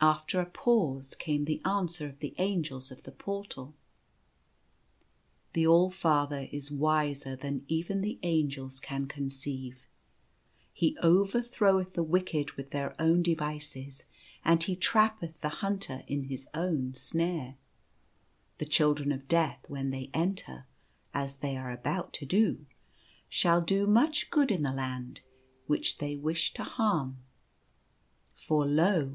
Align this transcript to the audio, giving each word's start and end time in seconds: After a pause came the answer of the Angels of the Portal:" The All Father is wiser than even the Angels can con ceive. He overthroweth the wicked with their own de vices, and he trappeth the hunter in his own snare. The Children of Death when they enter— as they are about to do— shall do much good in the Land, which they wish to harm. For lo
After 0.00 0.38
a 0.40 0.46
pause 0.46 1.16
came 1.16 1.46
the 1.46 1.60
answer 1.64 2.06
of 2.06 2.20
the 2.20 2.32
Angels 2.38 2.92
of 2.92 3.02
the 3.02 3.10
Portal:" 3.10 3.74
The 5.54 5.66
All 5.66 5.90
Father 5.90 6.46
is 6.52 6.70
wiser 6.70 7.34
than 7.34 7.64
even 7.66 8.02
the 8.02 8.20
Angels 8.22 8.78
can 8.78 9.08
con 9.08 9.30
ceive. 9.30 9.84
He 10.72 10.94
overthroweth 11.02 11.94
the 11.94 12.04
wicked 12.04 12.52
with 12.52 12.70
their 12.70 12.94
own 13.02 13.20
de 13.24 13.34
vices, 13.34 14.04
and 14.44 14.62
he 14.62 14.76
trappeth 14.76 15.40
the 15.40 15.48
hunter 15.58 16.04
in 16.06 16.26
his 16.28 16.46
own 16.54 16.94
snare. 16.94 17.56
The 18.58 18.64
Children 18.66 19.10
of 19.10 19.26
Death 19.26 19.64
when 19.66 19.90
they 19.90 20.08
enter— 20.14 20.66
as 21.12 21.38
they 21.38 21.56
are 21.56 21.72
about 21.72 22.12
to 22.12 22.24
do— 22.26 22.64
shall 23.28 23.60
do 23.60 23.88
much 23.88 24.30
good 24.30 24.52
in 24.52 24.62
the 24.62 24.72
Land, 24.72 25.22
which 25.66 25.98
they 25.98 26.14
wish 26.14 26.54
to 26.54 26.62
harm. 26.62 27.16
For 28.36 28.64
lo 28.64 29.10